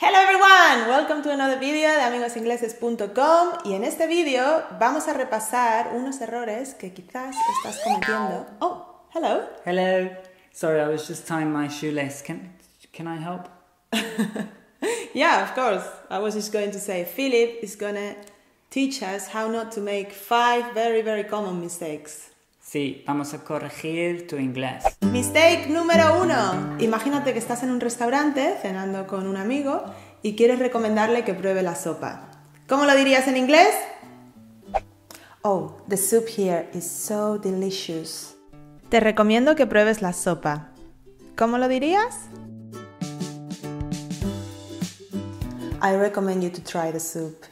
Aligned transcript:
Hello 0.00 0.16
everyone, 0.16 0.88
welcome 0.88 1.24
to 1.24 1.32
another 1.32 1.58
video 1.58 1.88
de 1.90 2.02
amigosingleses.com 2.02 3.48
y 3.64 3.74
en 3.74 3.82
este 3.82 4.06
vídeo 4.06 4.62
vamos 4.78 5.08
a 5.08 5.12
repasar 5.12 5.90
unos 5.92 6.20
errores 6.20 6.74
que 6.74 6.92
quizás 6.92 7.34
estás 7.56 7.80
cometiendo. 7.82 8.46
Oh, 8.60 8.86
hello. 9.12 9.48
Hello. 9.64 10.08
Sorry, 10.52 10.80
I 10.80 10.86
was 10.86 11.08
just 11.08 11.26
tying 11.26 11.52
my 11.52 11.66
shoelace. 11.68 12.22
Can 12.22 12.52
can 12.92 13.08
I 13.08 13.16
help? 13.20 13.48
Yeah, 15.14 15.42
of 15.42 15.56
course. 15.56 15.84
I 16.10 16.20
was 16.20 16.34
just 16.36 16.52
going 16.52 16.70
to 16.70 16.78
say 16.78 17.04
Philip 17.04 17.58
is 17.60 17.74
gonna 17.74 18.14
teach 18.70 19.02
us 19.02 19.26
how 19.26 19.48
not 19.50 19.72
to 19.72 19.80
make 19.80 20.12
five 20.12 20.74
very 20.74 21.02
very 21.02 21.24
common 21.24 21.60
mistakes. 21.60 22.30
Sí, 22.70 23.02
vamos 23.06 23.32
a 23.32 23.44
corregir 23.44 24.26
tu 24.26 24.36
inglés. 24.36 24.84
Mistake 25.00 25.68
número 25.70 26.20
uno. 26.20 26.76
Imagínate 26.78 27.32
que 27.32 27.38
estás 27.38 27.62
en 27.62 27.70
un 27.70 27.80
restaurante 27.80 28.56
cenando 28.60 29.06
con 29.06 29.26
un 29.26 29.38
amigo 29.38 29.84
y 30.20 30.36
quieres 30.36 30.58
recomendarle 30.58 31.24
que 31.24 31.32
pruebe 31.32 31.62
la 31.62 31.74
sopa. 31.74 32.28
¿Cómo 32.68 32.84
lo 32.84 32.94
dirías 32.94 33.26
en 33.26 33.38
inglés? 33.38 33.70
Oh, 35.40 35.78
the 35.88 35.96
soup 35.96 36.26
here 36.28 36.68
is 36.74 36.84
so 36.84 37.38
delicious. 37.38 38.36
Te 38.90 39.00
recomiendo 39.00 39.56
que 39.56 39.66
pruebes 39.66 40.02
la 40.02 40.12
sopa. 40.12 40.68
¿Cómo 41.38 41.56
lo 41.56 41.68
dirías? 41.68 42.18
I 45.80 45.96
recommend 45.96 46.42
you 46.42 46.50
to 46.50 46.60
try 46.60 46.92
the 46.92 47.00
soup. 47.00 47.46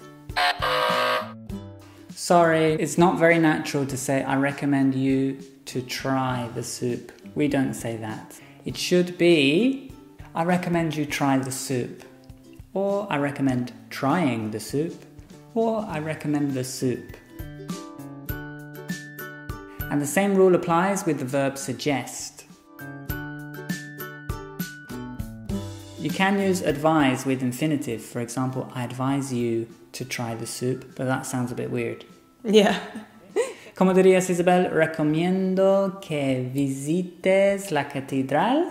Sorry, 2.27 2.73
it's 2.73 2.99
not 2.99 3.21
very 3.21 3.39
natural 3.39 3.87
to 3.87 3.97
say 3.97 4.25
I 4.25 4.35
recommend 4.35 4.97
you 4.97 5.39
to 5.67 5.81
try 5.81 6.51
the 6.57 6.63
soup. 6.65 7.13
We 7.37 7.47
don't 7.47 7.73
say 7.73 7.97
that. 7.99 8.41
It 8.65 8.77
should 8.77 9.17
be 9.17 9.93
I 10.35 10.43
recommend 10.43 10.97
you 10.97 11.07
try 11.07 11.39
the 11.39 11.53
soup. 11.53 12.03
Or 12.75 13.07
I 13.09 13.19
recommend 13.19 13.73
trying 13.91 14.51
the 14.51 14.59
soup. 14.59 15.05
Or 15.55 15.87
I 15.89 16.01
recommend 16.01 16.55
the 16.55 16.65
soup. 16.65 17.17
And 19.89 20.03
the 20.03 20.13
same 20.19 20.35
rule 20.35 20.57
applies 20.57 21.07
with 21.07 21.21
the 21.21 21.25
verb 21.25 21.57
suggest. 21.57 22.45
You 26.01 26.11
can 26.11 26.41
use 26.41 26.61
advise 26.61 27.25
with 27.25 27.41
infinitive. 27.41 28.03
For 28.03 28.21
example, 28.21 28.69
I 28.75 28.83
advise 28.83 29.33
you 29.33 29.69
to 29.93 30.05
try 30.05 30.35
the 30.35 30.47
soup, 30.47 30.97
but 30.97 31.05
that 31.05 31.25
sounds 31.25 31.53
a 31.53 31.55
bit 31.55 31.71
weird. 31.71 32.05
Yeah. 32.47 32.81
¿Cómo 33.77 33.93
dirías, 33.93 34.31
Isabel? 34.31 34.71
Recomiendo 34.71 35.99
que 36.01 36.49
visites 36.53 37.71
la 37.71 37.89
catedral. 37.89 38.69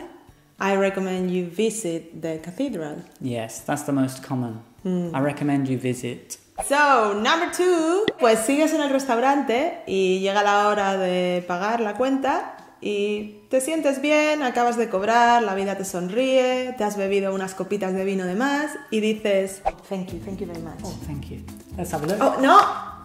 I 0.60 0.76
recommend 0.76 1.30
you 1.30 1.46
visit 1.46 2.22
the 2.22 2.40
cathedral. 2.42 3.04
Yes, 3.20 3.64
that's 3.66 3.86
the 3.86 3.92
most 3.92 4.24
common. 4.26 4.62
I 4.86 5.20
recommend 5.20 5.68
you 5.68 5.78
visit. 5.78 6.38
So, 6.68 7.14
number 7.14 7.52
two, 7.52 8.06
pues 8.20 8.40
sigues 8.40 8.74
en 8.74 8.82
el 8.82 8.90
restaurante 8.90 9.84
y 9.86 10.20
llega 10.22 10.42
la 10.42 10.70
hora 10.70 10.96
de 10.96 11.44
pagar 11.46 11.82
la 11.82 11.96
cuenta 11.96 12.56
y 12.82 13.42
te 13.50 13.62
sientes 13.62 14.02
bien, 14.02 14.42
acabas 14.42 14.78
de 14.78 14.88
cobrar, 14.88 15.44
la 15.44 15.56
vida 15.56 15.76
te 15.76 15.84
sonríe, 15.84 16.74
te 16.78 16.84
has 16.84 16.98
bebido 16.98 17.34
unas 17.34 17.56
copitas 17.56 17.94
de 17.94 18.06
vino 18.06 18.26
de 18.26 18.36
más 18.36 18.72
y 18.90 19.02
dices, 19.02 19.62
thank 19.90 20.14
you, 20.14 20.20
thank 20.20 20.40
you 20.40 20.48
very 20.48 20.62
much. 20.62 20.80
Oh, 20.84 20.94
thank 21.06 21.26
you. 21.26 21.40
Let's 21.78 21.92
have 21.94 22.06
a 22.06 22.08
look. 22.08 22.22
Oh, 22.22 22.40
no, 22.40 22.60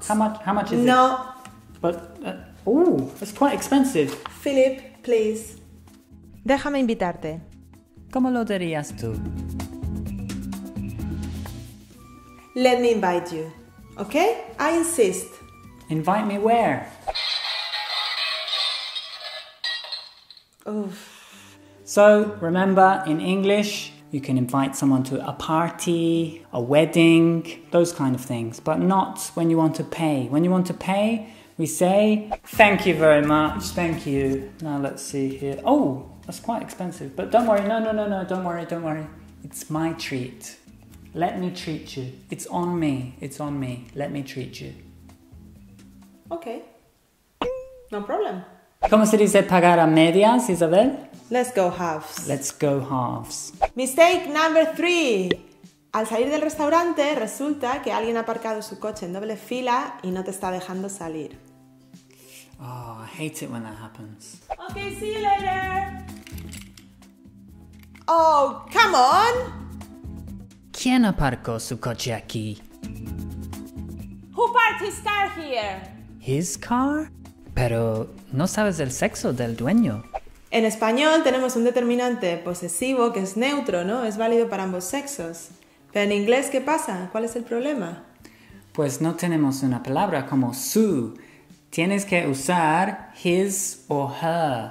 How 0.08 0.14
much? 0.14 0.40
How 0.42 0.52
much 0.54 0.72
is 0.72 0.80
it? 0.80 0.84
no, 0.84 1.18
But 1.80 2.18
uh, 2.24 2.34
oh, 2.66 3.10
it's 3.20 3.32
quite 3.32 3.54
expensive. 3.54 4.14
Philip, 4.42 5.02
please. 5.02 5.56
Déjame 6.44 6.78
invitarte. 6.80 7.40
¿Cómo 8.10 8.30
lo 8.30 8.44
dirías 8.44 8.92
tú? 8.96 9.14
Let 12.56 12.80
me 12.80 12.90
invite 12.92 13.30
you, 13.32 13.52
okay? 13.96 14.44
I 14.58 14.76
insist. 14.76 15.28
Invite 15.88 16.26
me 16.26 16.38
where? 16.38 16.86
Oof. 20.68 21.56
So 21.84 22.36
remember, 22.40 23.02
in 23.06 23.20
English, 23.20 23.92
you 24.10 24.20
can 24.20 24.36
invite 24.36 24.74
someone 24.74 25.02
to 25.04 25.26
a 25.26 25.32
party, 25.32 26.44
a 26.52 26.60
wedding, 26.60 27.46
those 27.70 27.92
kind 27.92 28.14
of 28.14 28.20
things, 28.20 28.58
but 28.60 28.80
not 28.80 29.30
when 29.34 29.50
you 29.50 29.56
want 29.56 29.76
to 29.76 29.84
pay. 29.84 30.26
When 30.26 30.42
you 30.44 30.50
want 30.50 30.66
to 30.66 30.74
pay, 30.74 31.32
we 31.56 31.66
say, 31.66 32.30
Thank 32.44 32.86
you 32.86 32.94
very 32.94 33.24
much, 33.24 33.62
thank 33.64 34.06
you. 34.06 34.52
Now 34.60 34.78
let's 34.78 35.02
see 35.02 35.36
here. 35.36 35.60
Oh, 35.64 36.10
that's 36.26 36.40
quite 36.40 36.62
expensive, 36.62 37.14
but 37.14 37.30
don't 37.30 37.46
worry, 37.46 37.66
no, 37.66 37.78
no, 37.78 37.92
no, 37.92 38.08
no, 38.08 38.24
don't 38.24 38.44
worry, 38.44 38.64
don't 38.64 38.82
worry. 38.82 39.06
It's 39.44 39.70
my 39.70 39.92
treat. 39.92 40.56
Let 41.14 41.40
me 41.40 41.50
treat 41.50 41.96
you. 41.96 42.12
It's 42.30 42.46
on 42.46 42.78
me, 42.78 43.16
it's 43.20 43.40
on 43.40 43.58
me. 43.58 43.86
Let 43.94 44.12
me 44.12 44.22
treat 44.22 44.60
you. 44.60 44.74
Okay. 46.30 46.62
No 47.90 48.02
problem. 48.02 48.44
¿Cómo 48.88 49.04
se 49.04 49.18
dice 49.18 49.42
pagar 49.42 49.78
a 49.78 49.86
medias, 49.86 50.48
Isabel? 50.48 51.10
Let's 51.28 51.54
go 51.54 51.70
halves. 51.70 52.26
Let's 52.26 52.50
go 52.50 52.80
halves. 52.80 53.52
Mistake 53.74 54.26
number 54.26 54.74
three. 54.74 55.28
Al 55.92 56.06
salir 56.06 56.30
del 56.30 56.40
restaurante 56.40 57.14
resulta 57.14 57.82
que 57.82 57.92
alguien 57.92 58.16
ha 58.16 58.20
aparcado 58.20 58.62
su 58.62 58.78
coche 58.78 59.06
en 59.06 59.12
doble 59.12 59.36
fila 59.36 59.98
y 60.02 60.10
no 60.10 60.24
te 60.24 60.30
está 60.30 60.50
dejando 60.50 60.88
salir. 60.88 61.38
Oh, 62.58 63.04
I 63.04 63.06
hate 63.06 63.42
it 63.44 63.50
when 63.50 63.64
that 63.64 63.76
happens. 63.76 64.40
Okay, 64.70 64.94
see 64.94 65.12
you 65.14 65.20
later. 65.20 66.04
Oh, 68.08 68.64
come 68.72 68.94
on. 68.94 69.70
¿Quién 70.72 71.04
aparcó 71.04 71.60
su 71.60 71.78
coche 71.78 72.14
aquí? 72.14 72.60
Who 74.34 74.52
parked 74.52 74.82
his 74.82 74.98
car 75.00 75.30
here? 75.36 75.82
His 76.18 76.56
car? 76.56 77.10
Pero 77.60 78.08
no 78.32 78.46
sabes 78.46 78.80
el 78.80 78.90
sexo 78.90 79.34
del 79.34 79.54
dueño. 79.54 80.02
En 80.50 80.64
español 80.64 81.22
tenemos 81.22 81.56
un 81.56 81.64
determinante 81.64 82.38
posesivo 82.38 83.12
que 83.12 83.20
es 83.20 83.36
neutro, 83.36 83.84
¿no? 83.84 84.02
Es 84.06 84.16
válido 84.16 84.48
para 84.48 84.62
ambos 84.62 84.84
sexos. 84.84 85.48
Pero 85.92 86.06
en 86.06 86.12
inglés, 86.12 86.48
¿qué 86.48 86.62
pasa? 86.62 87.10
¿Cuál 87.12 87.26
es 87.26 87.36
el 87.36 87.44
problema? 87.44 88.02
Pues 88.72 89.02
no 89.02 89.14
tenemos 89.14 89.62
una 89.62 89.82
palabra 89.82 90.24
como 90.24 90.54
su. 90.54 91.18
Tienes 91.68 92.06
que 92.06 92.26
usar 92.26 93.12
his 93.22 93.84
or 93.88 94.10
her. 94.22 94.70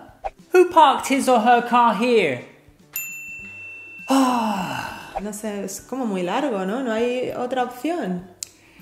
Who 0.51 0.71
parked 0.71 1.15
his 1.15 1.29
or 1.29 1.41
her 1.41 1.63
car 1.69 1.95
here? 1.95 2.43
No 5.21 5.31
sé, 5.31 5.63
es 5.63 5.79
como 5.79 6.07
muy 6.07 6.23
largo, 6.23 6.65
¿no? 6.65 6.81
No 6.81 6.91
hay 6.91 7.29
otra 7.37 7.65
opción. 7.65 8.23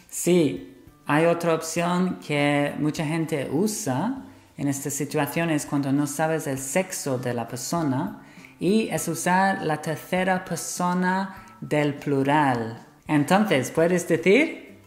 Sí, 0.10 0.77
hay 1.08 1.26
otra 1.26 1.54
opción 1.54 2.20
que 2.20 2.74
mucha 2.80 3.06
gente 3.06 3.50
usa 3.50 4.26
en 4.58 4.68
estas 4.68 4.94
situaciones 4.94 5.66
cuando 5.66 5.94
no 5.94 6.06
sabes 6.06 6.48
el 6.48 6.60
sexo 6.60 7.18
de 7.18 7.34
la 7.34 7.48
persona 7.48 8.24
y 8.60 8.90
es 8.90 9.08
usar 9.08 9.62
la 9.64 9.82
tercera 9.82 10.44
persona 10.44 11.46
del 11.62 11.94
plural. 11.94 12.86
Entonces, 13.08 13.72
puedes 13.72 14.06
decir 14.06 14.80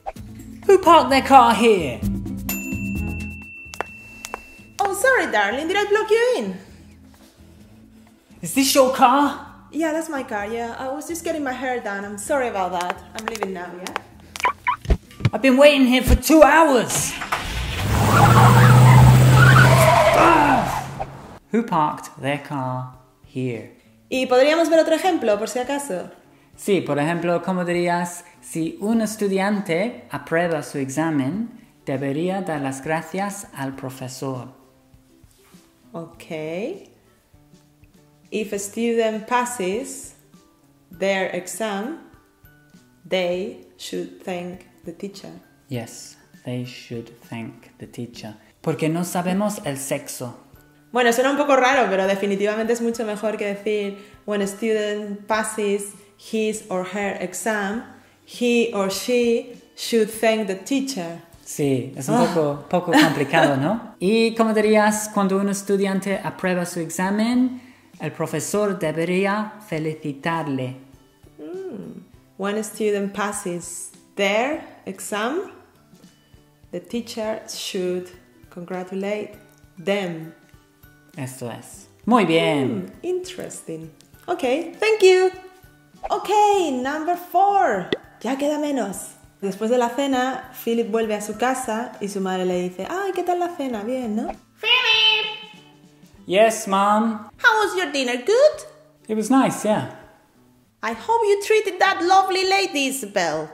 Who 0.69 0.79
parked 0.83 1.09
their 1.09 1.25
car 1.25 1.55
here? 1.55 2.01
Oh, 4.79 4.93
sorry, 4.93 5.33
darling. 5.33 5.69
Did 5.69 5.77
I 5.79 5.87
block 5.89 6.11
you 6.11 6.35
in? 6.37 6.55
Is 8.43 8.55
this 8.55 8.75
your 8.75 8.93
car? 8.95 9.47
Yeah, 9.73 9.93
that's 9.93 10.11
my 10.11 10.23
car. 10.23 10.47
Yeah, 10.47 10.77
I 10.79 10.89
was 10.89 11.09
just 11.09 11.25
getting 11.25 11.43
my 11.43 11.53
hair 11.53 11.81
done. 11.81 12.05
I'm 12.05 12.19
sorry 12.19 12.49
about 12.49 12.73
that. 12.73 13.03
I'm 13.17 13.25
leaving 13.25 13.55
now, 13.55 13.71
yeah? 13.79 14.00
I've 15.33 15.43
been 15.43 15.57
waiting 15.57 15.87
here 15.87 16.03
for 16.03 16.17
two 16.17 16.43
hours. 16.43 17.13
Who 21.53 21.63
parked 21.63 22.21
their 22.21 22.39
car 22.39 22.95
here? 23.25 23.71
Y 24.11 24.27
podríamos 24.27 24.69
ver 24.69 24.81
otro 24.81 24.97
ejemplo, 24.97 25.39
por 25.39 25.47
si 25.47 25.61
acaso. 25.61 26.11
Sí, 26.57 26.81
por 26.81 26.99
ejemplo, 26.99 27.43
¿cómo 27.45 27.65
dirías? 27.65 28.25
Si 28.41 28.77
un 28.81 29.03
estudiante 29.03 30.05
aprueba 30.11 30.65
su 30.65 30.79
examen, 30.79 31.49
debería 31.87 32.43
dar 32.43 32.61
las 32.61 32.83
gracias 32.83 33.47
al 33.55 33.77
profesor. 33.77 34.49
Okay. 35.93 36.89
If 38.33 38.53
a 38.53 38.59
student 38.59 39.29
passes 39.29 40.17
their 40.91 41.33
exam, 41.33 42.01
they 43.09 43.69
should 43.77 44.21
thank 44.25 44.70
the 44.85 44.93
teacher. 44.93 45.31
Yes, 45.69 46.17
they 46.45 46.65
should 46.65 47.11
thank 47.29 47.77
the 47.79 47.87
teacher. 47.87 48.35
Porque 48.63 48.89
no 48.89 49.05
sabemos 49.05 49.61
el 49.65 49.77
sexo. 49.77 50.35
Bueno, 50.93 51.13
suena 51.13 51.31
un 51.31 51.37
poco 51.37 51.57
raro, 51.57 51.89
pero 51.89 52.07
definitivamente 52.07 52.73
es 52.73 52.81
mucho 52.81 53.05
mejor 53.05 53.37
que 53.37 53.47
decir 53.47 53.99
when 54.27 54.43
a 54.43 54.47
student 54.47 55.27
passes 55.27 55.93
his 56.19 56.65
or 56.69 56.85
her 56.85 57.17
exam, 57.21 57.85
he 58.27 58.73
or 58.75 58.91
she 58.91 59.55
should 59.77 60.11
thank 60.11 60.47
the 60.47 60.57
teacher. 60.57 61.23
Sí, 61.45 61.93
es 61.97 62.09
un 62.09 62.19
poco, 62.27 62.65
poco 62.69 62.93
complicado, 62.93 63.57
¿no? 63.57 63.95
¿Y 64.01 64.35
cómo 64.35 64.53
dirías 64.53 65.11
cuando 65.13 65.37
un 65.39 65.49
estudiante 65.49 66.21
aprueba 66.23 66.65
su 66.65 66.81
examen? 66.81 67.61
El 68.01 68.13
profesor 68.13 68.79
debería 68.79 69.55
felicitarle. 69.69 70.91
when 72.41 72.57
a 72.57 72.65
student 72.65 73.13
passes 73.13 73.93
their 74.17 74.65
exam, 74.87 75.53
the 76.73 76.81
teacher 76.81 77.41
should 77.49 78.11
congratulate 78.51 79.37
them. 79.79 80.35
Esto 81.17 81.49
es. 81.51 81.89
Muy 82.07 82.25
bien. 82.25 82.69
Hmm, 82.69 82.87
interesting. 83.03 83.91
Okay, 84.29 84.73
thank 84.79 85.03
you. 85.03 85.31
Okay, 86.11 86.71
number 86.71 87.17
four. 87.17 87.91
Ya 88.21 88.37
queda 88.37 88.59
menos. 88.59 89.15
Después 89.43 89.71
de 89.71 89.79
la 89.79 89.89
cena, 89.89 90.51
Philip 90.53 90.91
vuelve 90.91 91.15
a 91.15 91.21
su 91.23 91.37
casa 91.39 91.97
y 92.01 92.09
su 92.09 92.21
madre 92.21 92.45
le 92.45 92.69
dice, 92.69 92.87
ay, 92.89 93.13
¿qué 93.13 93.23
tal 93.23 93.39
la 93.39 93.57
cena? 93.57 93.83
Bien, 93.83 94.15
¿no? 94.15 94.27
Philip! 94.61 95.61
Yes, 96.27 96.69
Mom. 96.69 97.31
How 97.39 97.65
was 97.65 97.75
your 97.77 97.91
dinner? 97.91 98.17
Good? 98.17 98.67
It 99.09 99.17
was 99.17 99.31
nice, 99.31 99.65
yeah. 99.65 99.97
I 100.83 100.93
hope 100.93 101.21
you 101.25 101.43
treated 101.43 101.79
that 101.81 102.03
lovely 102.03 102.49
lady, 102.49 102.87
Isabel. 102.87 103.51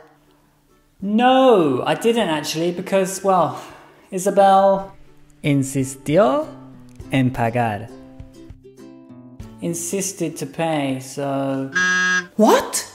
No, 1.00 1.82
I 1.84 1.94
didn't 1.94 2.28
actually 2.28 2.72
because, 2.72 3.22
well, 3.22 3.62
Isabel 4.10 4.92
insistió 5.44 6.48
en 7.12 7.30
pagar. 7.30 7.90
Insisted 9.60 10.36
to 10.38 10.46
pay, 10.46 11.00
so. 11.00 11.70
What? 12.36 12.90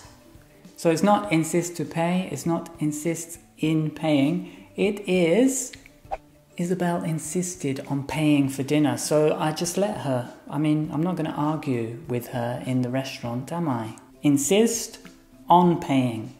So 0.77 0.89
it's 0.89 1.03
not 1.03 1.31
insist 1.31 1.77
to 1.77 1.85
pay, 1.85 2.27
it's 2.31 2.45
not 2.45 2.69
insist 2.79 3.39
in 3.59 3.91
paying. 3.91 4.67
It 4.75 5.07
is 5.07 5.71
Isabel 6.57 7.03
insisted 7.03 7.85
on 7.87 8.05
paying 8.05 8.49
for 8.49 8.63
dinner, 8.63 8.97
so 8.97 9.35
I 9.35 9.51
just 9.51 9.77
let 9.77 9.97
her. 9.97 10.33
I 10.49 10.57
mean, 10.57 10.89
I'm 10.91 11.03
not 11.03 11.15
going 11.15 11.29
to 11.29 11.35
argue 11.37 11.99
with 12.07 12.27
her 12.29 12.63
in 12.65 12.81
the 12.81 12.89
restaurant, 12.89 13.51
am 13.51 13.69
I? 13.69 13.95
Insist 14.21 14.99
on 15.49 15.79
paying. 15.79 16.35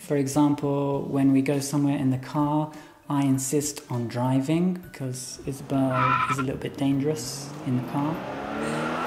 For 0.00 0.16
example, 0.16 1.02
when 1.02 1.30
we 1.30 1.42
go 1.42 1.60
somewhere 1.60 1.96
in 1.96 2.10
the 2.10 2.18
car, 2.18 2.72
I 3.08 3.22
insist 3.22 3.82
on 3.90 4.08
driving 4.08 4.74
because 4.74 5.38
Isabel 5.46 5.92
is 6.30 6.38
a 6.38 6.42
little 6.42 6.60
bit 6.60 6.76
dangerous 6.76 7.48
in 7.66 7.76
the 7.76 7.86
car. 7.92 8.16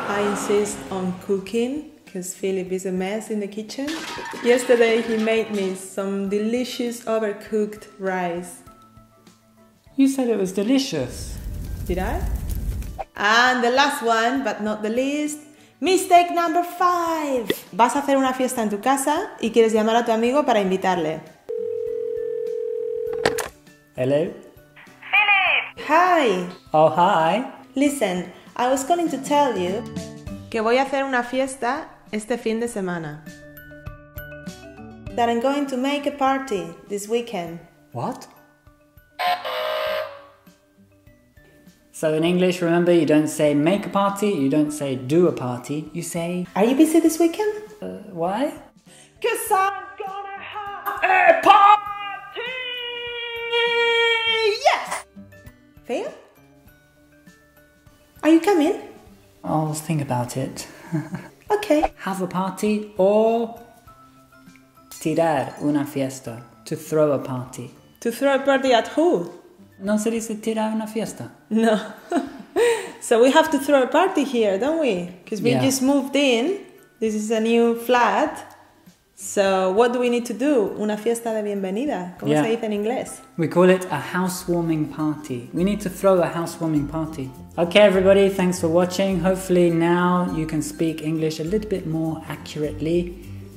I 0.07 0.21
insist 0.29 0.77
on 0.91 1.19
cooking 1.21 1.91
because 2.05 2.33
Philip 2.35 2.71
is 2.71 2.85
a 2.85 2.91
mess 2.91 3.31
in 3.31 3.39
the 3.39 3.47
kitchen. 3.47 3.89
Yesterday 4.43 5.01
he 5.01 5.17
made 5.17 5.51
me 5.51 5.73
some 5.73 6.29
delicious 6.29 7.03
overcooked 7.05 7.87
rice. 7.97 8.61
You 9.95 10.07
said 10.07 10.29
it 10.29 10.37
was 10.37 10.53
delicious. 10.53 11.37
Did 11.85 11.97
I? 11.97 12.21
And 13.15 13.63
the 13.63 13.71
last 13.71 14.03
one, 14.03 14.43
but 14.43 14.61
not 14.61 14.83
the 14.83 14.89
least, 14.89 15.39
mistake 15.83 16.31
number 16.33 16.63
five. 16.63 17.53
Vas 17.73 17.95
a 17.97 17.99
hacer 17.99 18.15
una 18.17 18.33
fiesta 18.33 18.61
en 18.63 18.69
tu 18.69 18.79
casa 18.79 19.31
y 19.41 19.51
quieres 19.51 19.73
llamar 19.73 19.97
a 19.97 20.05
tu 20.05 20.13
amigo 20.13 20.45
para 20.45 20.61
invitarle. 20.61 21.19
Hello? 23.95 24.31
Hi, 25.89 26.47
Oh, 26.71 26.89
hi. 26.89 27.43
listen, 27.75 28.31
I 28.55 28.69
was 28.69 28.85
calling 28.85 29.09
to 29.09 29.17
tell 29.17 29.57
you 29.57 29.83
que 30.49 30.61
voy 30.61 30.77
a 30.77 30.83
hacer 30.83 31.03
una 31.03 31.21
fiesta 31.23 31.89
este 32.13 32.37
fin 32.37 32.61
de 32.61 32.67
semana. 32.69 33.23
That 35.17 35.29
I'm 35.29 35.41
going 35.41 35.67
to 35.67 35.77
make 35.77 36.07
a 36.07 36.11
party 36.17 36.63
this 36.87 37.09
weekend. 37.09 37.59
What? 37.91 38.25
So 42.03 42.13
in 42.15 42.25
English, 42.25 42.61
remember, 42.61 42.91
you 42.91 43.05
don't 43.05 43.29
say 43.29 43.53
make 43.53 43.85
a 43.85 43.89
party, 43.89 44.27
you 44.27 44.49
don't 44.49 44.71
say 44.71 44.97
do 44.97 45.29
a 45.29 45.31
party, 45.31 45.89
you 45.93 46.01
say 46.01 46.45
Are 46.53 46.65
you 46.65 46.75
busy 46.75 46.99
this 46.99 47.17
weekend? 47.17 47.53
uh, 47.81 47.99
why? 48.11 48.51
Cause 49.21 49.49
I'm 49.49 49.71
gonna 49.97 50.37
have 50.37 51.01
a 51.01 51.41
party! 51.41 52.41
Yes! 54.67 55.05
Phil? 55.85 56.13
Are 58.21 58.29
you 58.31 58.41
coming? 58.41 58.81
I'll 59.41 59.73
think 59.73 60.01
about 60.01 60.35
it. 60.35 60.67
Okay. 61.51 61.93
Have 61.99 62.21
a 62.21 62.27
party 62.27 62.91
or 62.97 63.61
tirar 64.89 65.53
una 65.61 65.85
fiesta, 65.85 66.43
to 66.65 66.75
throw 66.75 67.13
a 67.13 67.19
party. 67.19 67.71
To 68.01 68.11
throw 68.11 68.35
a 68.35 68.39
party 68.39 68.73
at 68.73 68.89
who? 68.89 69.31
No 69.79 69.97
se 69.97 70.11
dice 70.11 70.35
tirar 70.35 70.73
una 70.73 70.87
fiesta. 70.87 71.31
No. 71.49 71.79
so 73.01 73.21
we 73.21 73.31
have 73.31 73.49
to 73.51 73.59
throw 73.59 73.83
a 73.83 73.87
party 73.87 74.23
here, 74.23 74.57
don't 74.57 74.79
we? 74.79 75.09
Because 75.23 75.41
we 75.41 75.51
Yeah. 75.51 75.61
just 75.61 75.81
moved 75.81 76.15
in. 76.15 76.59
This 76.99 77.15
is 77.15 77.31
a 77.31 77.39
new 77.39 77.75
flat. 77.75 78.49
So 79.15 79.71
what 79.71 79.93
do 79.93 79.99
we 79.99 80.09
need 80.09 80.25
to 80.25 80.33
do? 80.33 80.75
Una 80.79 80.97
fiesta 80.97 81.33
de 81.33 81.43
bienvenida. 81.43 82.15
¿Cómo 82.19 82.31
Yeah. 82.31 82.43
se 82.43 82.49
dice 82.49 82.65
en 82.65 82.73
inglés? 82.73 83.21
We 83.37 83.47
call 83.47 83.69
it 83.69 83.85
a 83.91 83.99
housewarming 83.99 84.87
party. 84.87 85.49
We 85.53 85.63
need 85.63 85.81
to 85.81 85.89
throw 85.89 86.21
a 86.21 86.27
housewarming 86.27 86.87
party. 86.87 87.29
Okay, 87.57 87.81
everybody, 87.81 88.29
thanks 88.29 88.59
for 88.59 88.67
watching. 88.69 89.19
Hopefully, 89.21 89.69
now 89.69 90.27
you 90.35 90.45
can 90.47 90.61
speak 90.61 91.01
English 91.03 91.39
a 91.39 91.43
little 91.43 91.69
bit 91.69 91.85
more 91.85 92.21
accurately 92.27 93.13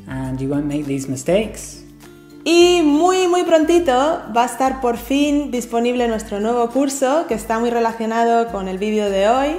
and 0.08 0.40
you 0.40 0.48
won't 0.48 0.66
make 0.66 0.84
these 0.86 1.08
mistakes. 1.08 1.82
Y 2.48 2.81
muy 2.82 3.26
muy 3.26 3.43
prontito 3.43 3.93
va 3.93 4.44
a 4.44 4.46
estar 4.46 4.81
por 4.81 4.98
fin 4.98 5.50
disponible 5.50 6.06
nuestro 6.06 6.38
nuevo 6.38 6.70
curso 6.70 7.25
que 7.26 7.34
está 7.34 7.58
muy 7.58 7.70
relacionado 7.70 8.52
con 8.52 8.69
el 8.69 8.78
vídeo 8.78 9.10
de 9.10 9.28
hoy. 9.28 9.56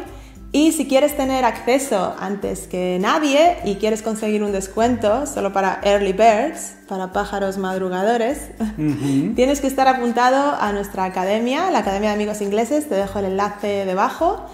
Y 0.53 0.71
si 0.71 0.87
quieres 0.87 1.17
tener 1.17 1.43
acceso 1.43 2.15
antes 2.17 2.65
que 2.67 2.97
nadie 3.01 3.57
y 3.65 3.75
quieres 3.75 4.01
conseguir 4.01 4.41
un 4.41 4.53
descuento 4.53 5.25
solo 5.25 5.51
para 5.51 5.81
early 5.83 6.13
birds, 6.13 6.77
para 6.87 7.11
pájaros 7.11 7.57
madrugadores, 7.57 8.51
tienes 9.35 9.59
que 9.59 9.67
estar 9.67 9.89
apuntado 9.89 10.55
a 10.57 10.71
nuestra 10.71 11.03
academia, 11.03 11.69
la 11.71 11.79
Academia 11.79 12.11
de 12.11 12.15
Amigos 12.15 12.39
Ingleses, 12.39 12.87
te 12.87 12.95
dejo 12.95 13.19
el 13.19 13.25
enlace 13.25 13.83
debajo. 13.83 14.45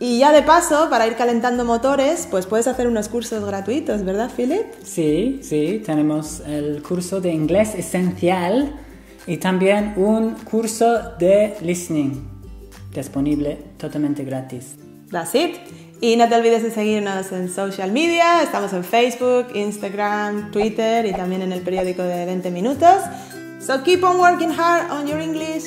Y 0.00 0.18
ya 0.18 0.32
de 0.32 0.42
paso, 0.42 0.88
para 0.90 1.06
ir 1.06 1.16
calentando 1.16 1.64
motores, 1.64 2.28
pues 2.30 2.46
puedes 2.46 2.68
hacer 2.68 2.86
unos 2.86 3.08
cursos 3.08 3.44
gratuitos, 3.44 4.04
¿verdad, 4.04 4.30
Philip? 4.34 4.66
Sí, 4.84 5.40
sí, 5.42 5.82
tenemos 5.84 6.40
el 6.46 6.82
curso 6.82 7.20
de 7.20 7.32
inglés 7.32 7.74
esencial 7.74 8.74
y 9.26 9.38
también 9.38 9.94
un 9.96 10.34
curso 10.36 11.16
de 11.18 11.56
listening 11.60 12.22
disponible 12.94 13.58
totalmente 13.76 14.24
gratis. 14.24 14.76
That's 15.10 15.34
it. 15.34 15.56
Y 16.00 16.16
no 16.16 16.28
te 16.28 16.36
olvides 16.36 16.62
de 16.62 16.70
seguirnos 16.70 17.32
en 17.32 17.48
social 17.48 17.90
media. 17.90 18.42
Estamos 18.42 18.72
en 18.72 18.84
Facebook, 18.84 19.48
Instagram, 19.54 20.52
Twitter 20.52 21.06
y 21.06 21.12
también 21.12 21.42
en 21.42 21.52
el 21.52 21.60
periódico 21.62 22.02
de 22.02 22.24
20 22.24 22.50
minutos. 22.50 23.02
So 23.60 23.82
keep 23.82 24.04
on 24.04 24.18
working 24.18 24.50
hard 24.50 24.90
on 24.90 25.06
your 25.06 25.20
English 25.20 25.64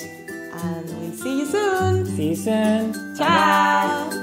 and 0.54 0.90
we'll 1.02 1.18
see 1.18 1.40
you 1.40 1.46
soon. 1.46 2.06
See 2.16 2.30
you 2.30 2.36
soon. 2.36 3.16
Ciao. 3.16 4.21